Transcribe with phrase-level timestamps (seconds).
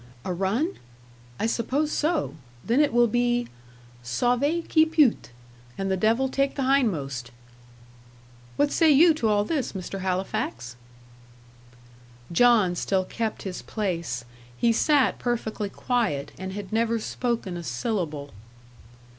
[0.25, 0.79] "A run?
[1.39, 2.33] I suppose so.
[2.65, 3.49] Then it will be
[4.01, 5.29] 'Sauve qui peut,'
[5.77, 7.29] and the devil take the hindmost."
[8.55, 9.99] "What say you to all this, Mr.
[9.99, 10.75] Halifax?"
[12.31, 14.25] John still kept his place.
[14.57, 18.31] He sat perfectly quiet, and had never spoken a syllable.